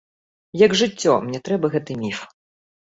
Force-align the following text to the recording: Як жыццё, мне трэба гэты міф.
Як 0.61 0.71
жыццё, 0.79 1.13
мне 1.27 1.43
трэба 1.51 1.73
гэты 1.79 2.01
міф. 2.03 2.27